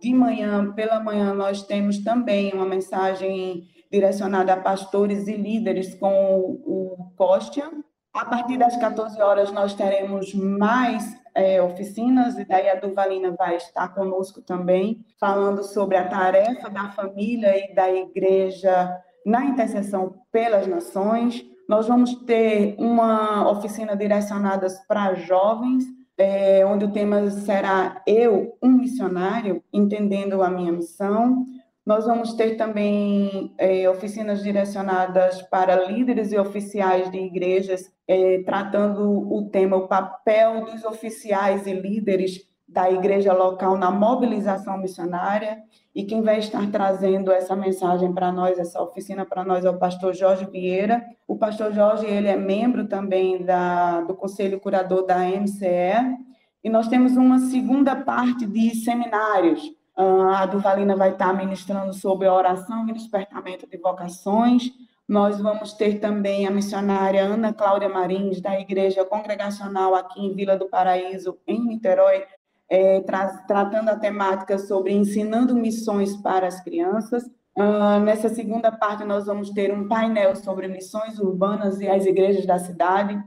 de 0.00 0.14
manhã, 0.14 0.72
pela 0.72 1.00
manhã, 1.00 1.34
nós 1.34 1.62
temos 1.62 1.98
também 1.98 2.52
uma 2.52 2.64
mensagem 2.64 3.64
direcionada 3.90 4.52
a 4.52 4.60
pastores 4.60 5.26
e 5.26 5.36
líderes 5.36 5.94
com 5.94 6.38
o, 6.64 7.12
Costia. 7.16 7.68
A 8.14 8.24
partir 8.24 8.56
das 8.56 8.76
14 8.76 9.20
horas, 9.20 9.50
nós 9.50 9.74
teremos 9.74 10.32
mais 10.32 11.04
é, 11.34 11.60
oficinas, 11.60 12.38
e 12.38 12.44
daí 12.44 12.68
a 12.68 12.76
Duvalina 12.76 13.32
vai 13.32 13.56
estar 13.56 13.88
conosco 13.88 14.40
também, 14.40 15.04
falando 15.18 15.64
sobre 15.64 15.96
a 15.96 16.08
tarefa 16.08 16.70
da 16.70 16.90
família 16.90 17.56
e 17.56 17.74
da 17.74 17.90
igreja 17.90 18.96
na 19.26 19.44
intercessão 19.44 20.14
pelas 20.30 20.66
nações. 20.66 21.44
Nós 21.68 21.86
vamos 21.86 22.14
ter 22.24 22.76
uma 22.78 23.50
oficina 23.50 23.96
direcionada 23.96 24.66
para 24.86 25.14
jovens, 25.14 25.84
é, 26.18 26.66
onde 26.66 26.84
o 26.84 26.92
tema 26.92 27.30
será 27.30 28.02
Eu, 28.06 28.58
um 28.60 28.70
missionário, 28.70 29.62
entendendo 29.72 30.42
a 30.42 30.50
minha 30.50 30.72
missão. 30.72 31.46
Nós 31.86 32.04
vamos 32.04 32.34
ter 32.34 32.56
também 32.56 33.54
é, 33.56 33.88
oficinas 33.88 34.42
direcionadas 34.42 35.40
para 35.42 35.86
líderes 35.86 36.32
e 36.32 36.38
oficiais 36.38 37.10
de 37.10 37.18
igrejas, 37.18 37.90
é, 38.06 38.42
tratando 38.42 39.32
o 39.32 39.48
tema, 39.48 39.76
o 39.76 39.88
papel 39.88 40.64
dos 40.66 40.84
oficiais 40.84 41.66
e 41.66 41.72
líderes 41.72 42.46
da 42.68 42.90
igreja 42.90 43.32
local 43.32 43.78
na 43.78 43.90
mobilização 43.90 44.76
missionária. 44.76 45.58
E 45.94 46.04
quem 46.04 46.22
vai 46.22 46.38
estar 46.38 46.70
trazendo 46.70 47.32
essa 47.32 47.56
mensagem 47.56 48.12
para 48.12 48.30
nós, 48.30 48.58
essa 48.58 48.80
oficina 48.82 49.24
para 49.24 49.42
nós, 49.42 49.64
é 49.64 49.70
o 49.70 49.78
pastor 49.78 50.14
Jorge 50.14 50.44
Vieira. 50.44 51.02
O 51.26 51.36
pastor 51.36 51.72
Jorge, 51.72 52.06
ele 52.06 52.28
é 52.28 52.36
membro 52.36 52.86
também 52.86 53.42
da, 53.42 54.02
do 54.02 54.14
Conselho 54.14 54.60
Curador 54.60 55.06
da 55.06 55.18
MCE. 55.20 56.18
E 56.62 56.68
nós 56.68 56.88
temos 56.88 57.16
uma 57.16 57.38
segunda 57.38 57.96
parte 57.96 58.44
de 58.44 58.74
seminários. 58.74 59.62
Ah, 59.96 60.42
a 60.42 60.46
Duvalina 60.46 60.94
vai 60.94 61.10
estar 61.10 61.32
ministrando 61.32 61.92
sobre 61.92 62.28
oração 62.28 62.86
e 62.88 62.92
despertamento 62.92 63.66
de 63.66 63.78
vocações. 63.78 64.70
Nós 65.08 65.40
vamos 65.40 65.72
ter 65.72 65.98
também 66.00 66.46
a 66.46 66.50
missionária 66.50 67.24
Ana 67.24 67.52
Cláudia 67.52 67.88
Marins, 67.88 68.42
da 68.42 68.60
Igreja 68.60 69.06
Congregacional 69.06 69.94
aqui 69.94 70.20
em 70.20 70.34
Vila 70.34 70.56
do 70.56 70.68
Paraíso, 70.68 71.38
em 71.46 71.66
Niterói, 71.66 72.24
é, 72.68 73.00
tra 73.00 73.28
tratando 73.46 73.88
a 73.88 73.96
temática 73.96 74.58
sobre 74.58 74.92
ensinando 74.92 75.54
missões 75.54 76.16
para 76.16 76.46
as 76.46 76.60
crianças. 76.60 77.24
Uh, 77.56 77.98
nessa 78.04 78.28
segunda 78.28 78.70
parte, 78.70 79.04
nós 79.04 79.26
vamos 79.26 79.50
ter 79.50 79.72
um 79.72 79.88
painel 79.88 80.36
sobre 80.36 80.68
missões 80.68 81.18
urbanas 81.18 81.80
e 81.80 81.88
as 81.88 82.06
igrejas 82.06 82.46
da 82.46 82.58
cidade, 82.58 83.20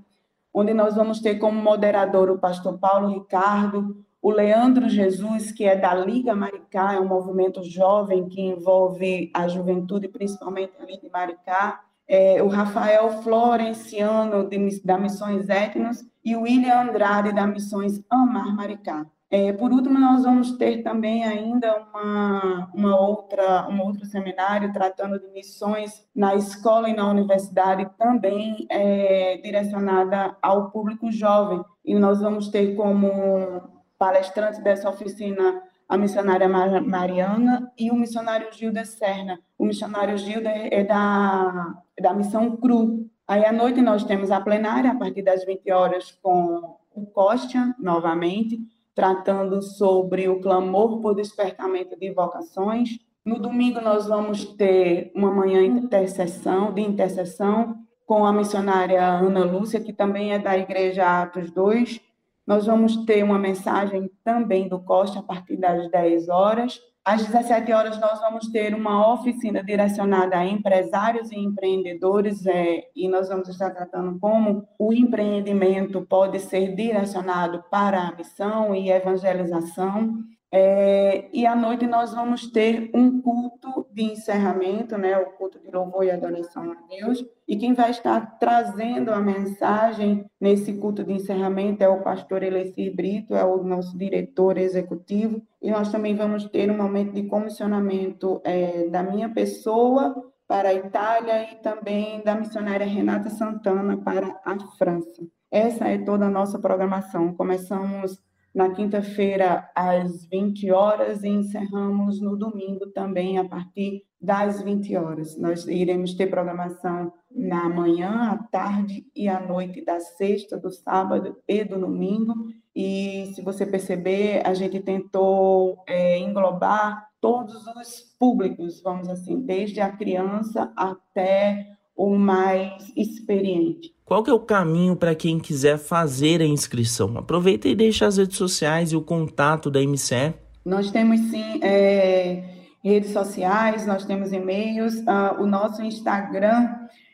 onde 0.53 0.73
nós 0.73 0.95
vamos 0.95 1.19
ter 1.19 1.35
como 1.35 1.61
moderador 1.61 2.29
o 2.29 2.39
pastor 2.39 2.77
Paulo 2.77 3.09
Ricardo, 3.09 4.01
o 4.21 4.29
Leandro 4.29 4.87
Jesus, 4.87 5.51
que 5.51 5.65
é 5.65 5.75
da 5.75 5.95
Liga 5.95 6.35
Maricá, 6.35 6.93
é 6.93 6.99
um 6.99 7.07
movimento 7.07 7.63
jovem 7.63 8.29
que 8.29 8.39
envolve 8.39 9.31
a 9.33 9.47
juventude, 9.47 10.07
principalmente 10.07 10.73
ali 10.79 10.99
de 11.01 11.09
Maricá, 11.09 11.81
é, 12.07 12.41
o 12.43 12.47
Rafael 12.47 13.23
Florenciano, 13.23 14.47
de, 14.47 14.81
da 14.83 14.97
Missões 14.97 15.49
Etnos, 15.49 16.05
e 16.23 16.35
o 16.35 16.41
William 16.41 16.81
Andrade, 16.81 17.33
da 17.33 17.47
Missões 17.47 18.03
Amar 18.09 18.55
Maricá. 18.55 19.07
É, 19.33 19.53
por 19.53 19.71
último, 19.71 19.97
nós 19.97 20.23
vamos 20.23 20.57
ter 20.57 20.83
também 20.83 21.23
ainda 21.23 21.87
uma, 21.87 22.69
uma 22.73 22.99
outra, 22.99 23.65
um 23.69 23.81
outro 23.81 24.05
seminário 24.05 24.73
tratando 24.73 25.17
de 25.17 25.29
missões 25.29 26.05
na 26.13 26.35
escola 26.35 26.89
e 26.89 26.93
na 26.93 27.09
universidade, 27.09 27.89
também 27.97 28.67
é, 28.69 29.37
direcionada 29.37 30.35
ao 30.41 30.69
público 30.69 31.09
jovem. 31.09 31.63
E 31.85 31.95
nós 31.95 32.19
vamos 32.19 32.49
ter 32.49 32.75
como 32.75 33.61
palestrante 33.97 34.61
dessa 34.61 34.89
oficina 34.89 35.63
a 35.87 35.97
missionária 35.97 36.49
Mariana 36.49 37.71
e 37.77 37.89
o 37.89 37.95
missionário 37.95 38.51
Gilda 38.51 38.83
Serna. 38.83 39.39
O 39.57 39.65
missionário 39.65 40.17
Gilda 40.17 40.49
é 40.49 40.83
da, 40.83 41.73
da 42.01 42.13
missão 42.13 42.57
CRU. 42.57 43.09
Aí 43.25 43.45
à 43.45 43.53
noite 43.53 43.81
nós 43.81 44.03
temos 44.03 44.29
a 44.29 44.41
plenária, 44.41 44.91
a 44.91 44.95
partir 44.95 45.21
das 45.21 45.45
20 45.45 45.71
horas, 45.71 46.11
com 46.21 46.77
o 46.93 47.05
Costa, 47.05 47.73
novamente, 47.79 48.59
tratando 49.01 49.63
sobre 49.63 50.29
o 50.29 50.39
clamor 50.39 51.01
por 51.01 51.15
despertamento 51.15 51.97
de 51.97 52.11
vocações. 52.11 52.99
No 53.25 53.39
domingo 53.39 53.81
nós 53.81 54.05
vamos 54.05 54.45
ter 54.53 55.11
uma 55.15 55.31
manhã 55.31 55.63
intercessão, 55.63 56.71
de 56.71 56.81
intercessão 56.81 57.77
com 58.05 58.23
a 58.23 58.31
missionária 58.31 59.03
Ana 59.03 59.43
Lúcia, 59.43 59.79
que 59.79 59.91
também 59.91 60.33
é 60.33 60.37
da 60.37 60.55
Igreja 60.55 61.23
Atos 61.23 61.49
2, 61.49 61.99
nós 62.45 62.67
vamos 62.67 62.95
ter 62.97 63.23
uma 63.23 63.39
mensagem 63.39 64.07
também 64.23 64.67
do 64.67 64.79
Costa 64.79 65.17
a 65.17 65.23
partir 65.23 65.57
das 65.57 65.89
10 65.89 66.29
horas. 66.29 66.79
Às 67.03 67.25
17 67.25 67.73
horas, 67.73 67.99
nós 67.99 68.19
vamos 68.19 68.47
ter 68.49 68.75
uma 68.75 69.11
oficina 69.11 69.63
direcionada 69.63 70.37
a 70.37 70.45
empresários 70.45 71.31
e 71.31 71.35
empreendedores, 71.35 72.45
é, 72.45 72.83
e 72.95 73.07
nós 73.09 73.27
vamos 73.27 73.49
estar 73.49 73.71
tratando 73.71 74.19
como 74.19 74.67
o 74.77 74.93
empreendimento 74.93 76.05
pode 76.05 76.39
ser 76.39 76.75
direcionado 76.75 77.63
para 77.71 78.07
a 78.07 78.15
missão 78.15 78.75
e 78.75 78.91
evangelização. 78.91 80.13
É, 80.53 81.29
e 81.31 81.45
à 81.45 81.55
noite 81.55 81.87
nós 81.87 82.13
vamos 82.13 82.51
ter 82.51 82.91
um 82.93 83.21
culto 83.21 83.87
de 83.93 84.03
encerramento, 84.03 84.97
né, 84.97 85.17
o 85.17 85.31
culto 85.37 85.57
de 85.59 85.71
louvor 85.71 86.03
e 86.03 86.11
adoração 86.11 86.71
a 86.71 86.75
Deus. 86.89 87.25
E 87.47 87.55
quem 87.55 87.73
vai 87.73 87.91
estar 87.91 88.37
trazendo 88.37 89.11
a 89.11 89.19
mensagem 89.19 90.25
nesse 90.39 90.73
culto 90.73 91.03
de 91.05 91.13
encerramento 91.13 91.83
é 91.83 91.87
o 91.87 92.01
pastor 92.01 92.43
Elecir 92.43 92.93
Brito, 92.93 93.33
é 93.33 93.45
o 93.45 93.63
nosso 93.63 93.97
diretor 93.97 94.57
executivo. 94.57 95.41
E 95.61 95.71
nós 95.71 95.89
também 95.89 96.15
vamos 96.15 96.45
ter 96.49 96.69
um 96.69 96.77
momento 96.77 97.13
de 97.13 97.23
comissionamento 97.23 98.41
é, 98.43 98.87
da 98.89 99.01
minha 99.01 99.29
pessoa 99.29 100.31
para 100.47 100.67
a 100.67 100.73
Itália 100.73 101.49
e 101.53 101.55
também 101.61 102.21
da 102.23 102.35
missionária 102.35 102.85
Renata 102.85 103.29
Santana 103.29 103.95
para 103.95 104.37
a 104.43 104.59
França. 104.77 105.25
Essa 105.49 105.87
é 105.87 105.97
toda 105.97 106.25
a 106.25 106.29
nossa 106.29 106.59
programação. 106.59 107.33
Começamos 107.33 108.21
na 108.53 108.69
quinta-feira 108.71 109.69
às 109.75 110.25
20 110.25 110.71
horas 110.71 111.23
e 111.23 111.29
encerramos 111.29 112.19
no 112.21 112.35
domingo 112.35 112.87
também 112.87 113.37
a 113.37 113.47
partir 113.47 114.03
das 114.19 114.61
20 114.61 114.95
horas. 114.97 115.37
Nós 115.37 115.65
iremos 115.67 116.13
ter 116.13 116.27
programação 116.27 117.11
na 117.33 117.67
manhã, 117.69 118.31
à 118.31 118.37
tarde 118.37 119.05
e 119.15 119.27
à 119.27 119.39
noite 119.39 119.83
da 119.83 119.99
sexta, 119.99 120.57
do 120.57 120.69
sábado 120.69 121.37
e 121.47 121.63
do 121.63 121.79
domingo. 121.79 122.33
E 122.75 123.31
se 123.33 123.41
você 123.41 123.65
perceber, 123.65 124.45
a 124.45 124.53
gente 124.53 124.79
tentou 124.79 125.81
é, 125.87 126.19
englobar 126.19 127.09
todos 127.19 127.65
os 127.67 128.15
públicos, 128.19 128.81
vamos 128.81 129.07
assim, 129.07 129.41
desde 129.41 129.79
a 129.81 129.91
criança 129.91 130.71
até 130.75 131.67
o 131.95 132.15
mais 132.15 132.91
experiente. 132.95 133.93
Qual 134.11 134.23
que 134.23 134.29
é 134.29 134.33
o 134.33 134.41
caminho 134.41 134.93
para 134.93 135.15
quem 135.15 135.39
quiser 135.39 135.77
fazer 135.77 136.41
a 136.41 136.45
inscrição? 136.45 137.17
Aproveita 137.17 137.69
e 137.69 137.73
deixa 137.73 138.05
as 138.05 138.17
redes 138.17 138.35
sociais 138.35 138.91
e 138.91 138.95
o 138.97 139.01
contato 139.01 139.71
da 139.71 139.79
MCE. 139.79 140.33
Nós 140.65 140.91
temos 140.91 141.17
sim 141.29 141.63
é, 141.63 142.43
redes 142.83 143.11
sociais, 143.13 143.87
nós 143.87 144.03
temos 144.03 144.33
e-mails. 144.33 144.95
Uh, 144.95 145.41
o 145.41 145.47
nosso 145.47 145.81
Instagram 145.81 146.67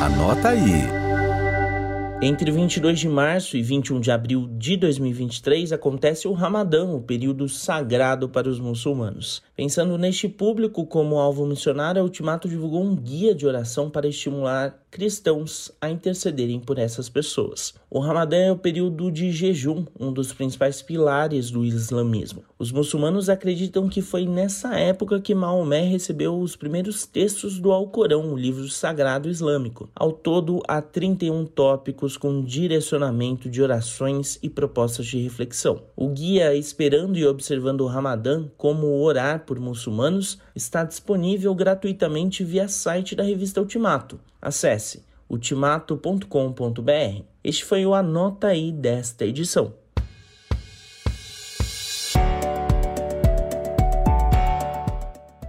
Anota 0.02 0.50
aí. 0.50 1.01
Entre 2.24 2.52
22 2.52 3.00
de 3.00 3.10
março 3.10 3.58
e 3.58 3.64
21 3.64 4.00
de 4.00 4.12
abril 4.12 4.48
de 4.56 4.78
2023 4.78 5.74
acontece 5.74 6.28
o 6.28 6.34
Ramadã, 6.34 6.86
o 6.86 7.02
período 7.02 7.50
sagrado 7.50 8.30
para 8.30 8.48
os 8.48 8.60
muçulmanos. 8.60 9.42
Pensando 9.56 9.98
neste 9.98 10.30
público 10.30 10.86
como 10.86 11.18
alvo 11.18 11.48
missionário, 11.48 12.00
a 12.00 12.04
Ultimato 12.04 12.48
divulgou 12.48 12.84
um 12.84 12.96
guia 12.96 13.34
de 13.34 13.48
oração 13.48 13.90
para 13.90 14.08
estimular 14.08 14.80
cristãos 14.92 15.72
a 15.80 15.90
intercederem 15.90 16.60
por 16.60 16.78
essas 16.78 17.08
pessoas. 17.08 17.74
O 17.90 18.00
Ramadã 18.00 18.38
é 18.38 18.52
o 18.52 18.58
período 18.58 19.10
de 19.10 19.32
jejum, 19.32 19.86
um 19.98 20.12
dos 20.12 20.34
principais 20.34 20.82
pilares 20.82 21.50
do 21.50 21.64
islamismo. 21.64 22.44
Os 22.60 22.72
muçulmanos 22.72 23.30
acreditam 23.30 23.88
que 23.88 24.02
foi 24.02 24.26
nessa 24.26 24.78
época 24.78 25.22
que 25.22 25.34
Maomé 25.34 25.84
recebeu 25.84 26.38
os 26.38 26.58
primeiros 26.58 27.06
textos 27.06 27.58
do 27.58 27.72
Alcorão, 27.72 28.34
o 28.34 28.38
livro 28.38 28.68
sagrado 28.68 29.30
islâmico. 29.30 29.90
Ao 29.96 30.12
todo, 30.12 30.62
há 30.68 30.82
31 30.82 31.46
tópicos 31.46 32.11
com 32.18 32.44
direcionamento 32.44 33.50
de 33.50 33.62
orações 33.62 34.38
e 34.42 34.50
propostas 34.50 35.06
de 35.06 35.20
reflexão. 35.20 35.84
O 35.96 36.10
guia 36.10 36.56
Esperando 36.56 37.18
e 37.18 37.26
Observando 37.26 37.82
o 37.82 37.88
Ramadã, 37.88 38.46
como 38.58 39.02
orar 39.02 39.46
por 39.46 39.60
muçulmanos, 39.60 40.40
está 40.56 40.84
disponível 40.84 41.54
gratuitamente 41.56 42.44
via 42.44 42.68
site 42.68 43.16
da 43.16 43.24
revista 43.24 43.60
Ultimato. 43.60 44.20
Acesse 44.42 45.04
ultimato.com.br. 45.30 47.24
Este 47.44 47.64
foi 47.64 47.86
o 47.86 47.94
Anota 47.94 48.48
aí 48.48 48.72
desta 48.72 49.26
edição. 49.26 49.81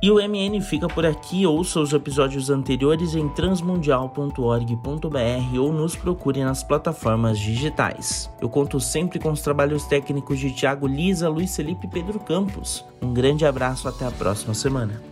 E 0.02 0.10
o 0.10 0.16
MN 0.16 0.60
fica 0.60 0.88
por 0.88 1.06
aqui. 1.06 1.46
Ouça 1.46 1.78
os 1.78 1.92
episódios 1.92 2.50
anteriores 2.50 3.14
em 3.14 3.28
transmundial.org.br 3.28 5.58
ou 5.60 5.72
nos 5.72 5.94
procure 5.94 6.42
nas 6.42 6.64
plataformas 6.64 7.38
digitais. 7.38 8.28
Eu 8.40 8.48
conto 8.48 8.80
sempre 8.80 9.20
com 9.20 9.30
os 9.30 9.42
trabalhos 9.42 9.84
técnicos 9.84 10.40
de 10.40 10.50
Tiago 10.50 10.88
Lisa, 10.88 11.28
Luiz 11.28 11.54
Felipe 11.54 11.86
e 11.86 11.90
Pedro 11.90 12.18
Campos. 12.18 12.84
Um 13.00 13.14
grande 13.14 13.46
abraço, 13.46 13.86
até 13.86 14.04
a 14.04 14.10
próxima 14.10 14.54
semana. 14.54 15.12